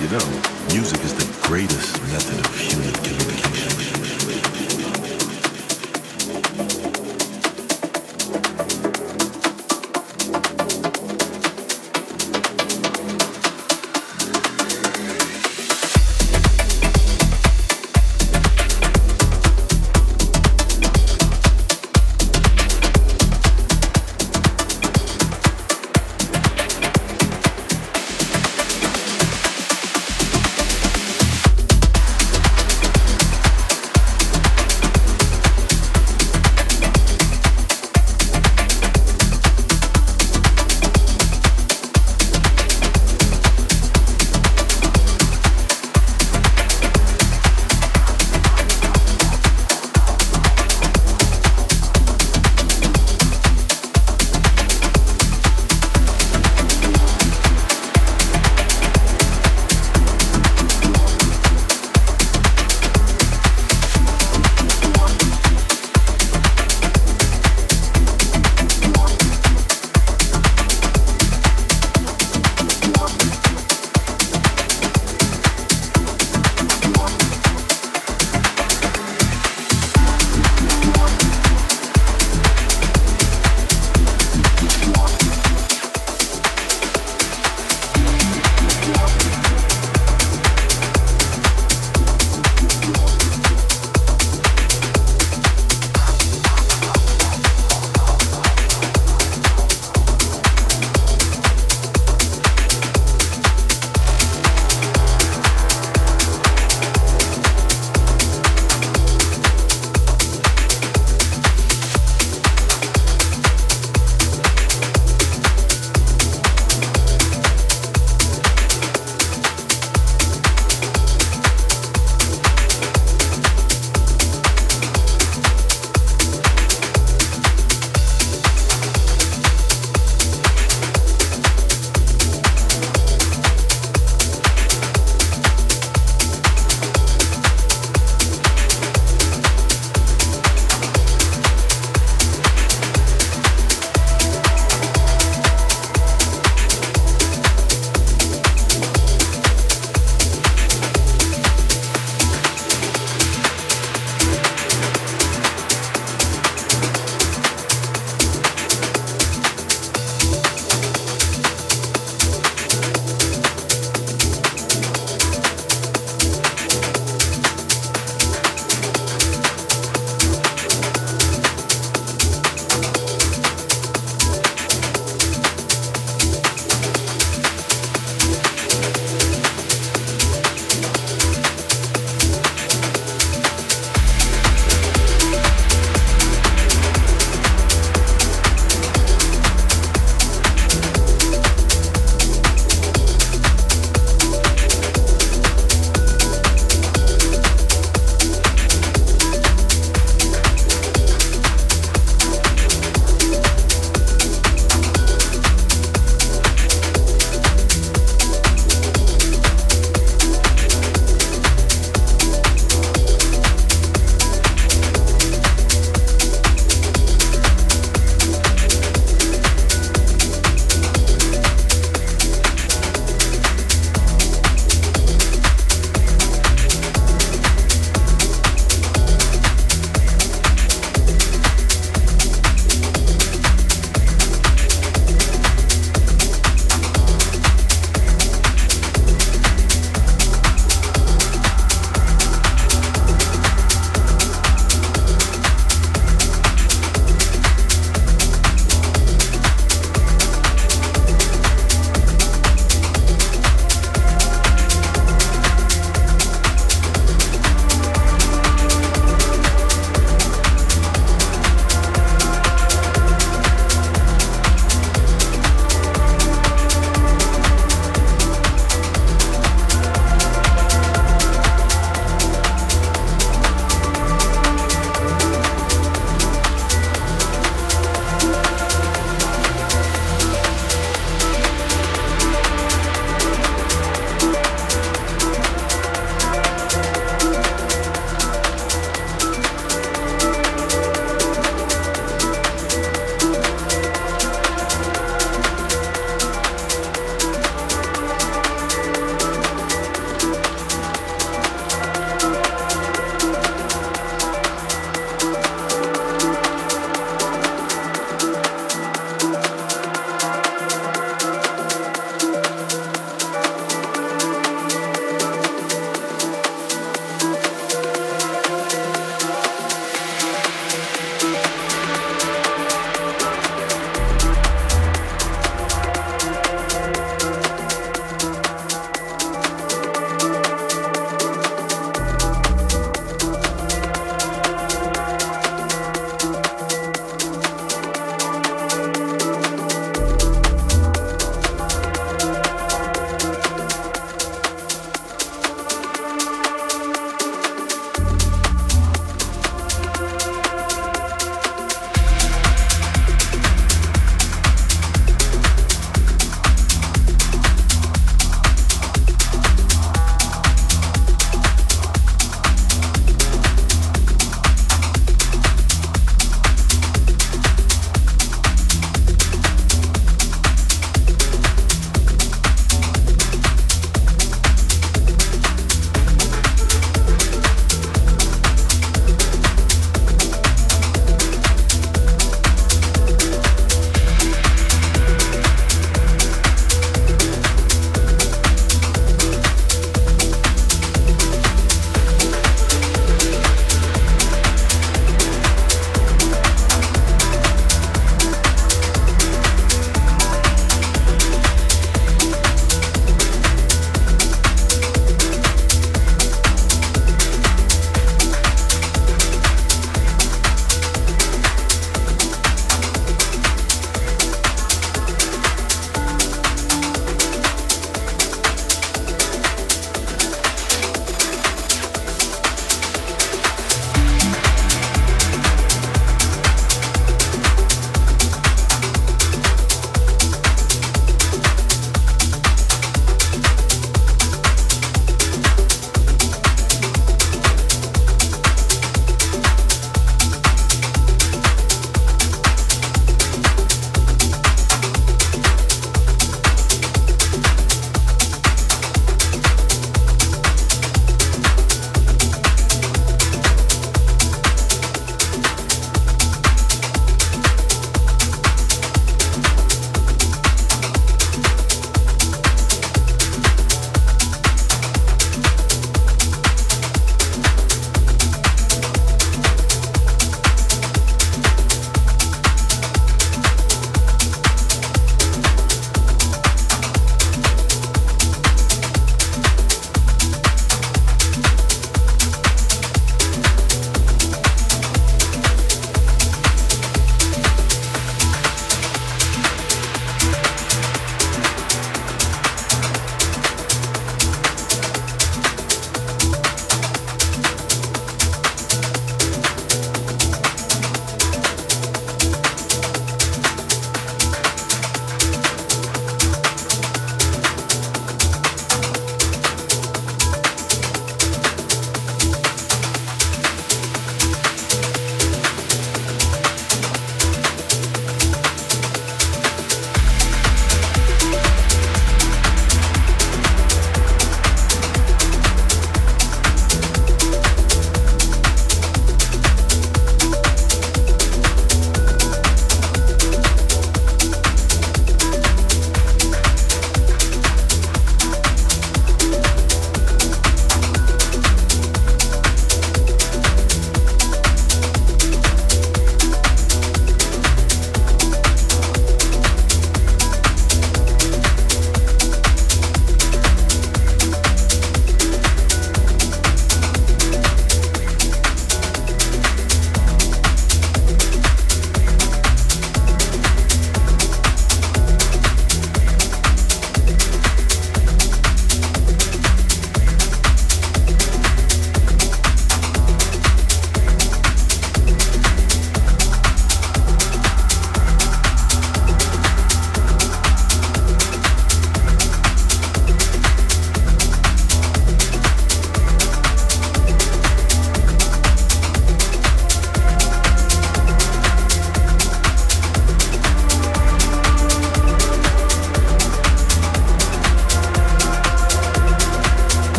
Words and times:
You 0.00 0.08
know, 0.08 0.42
music 0.72 1.04
is 1.04 1.12
the 1.12 1.46
greatest 1.46 2.00
method 2.04 2.40
of 2.46 2.58
human 2.58 2.90
communication. 3.04 3.69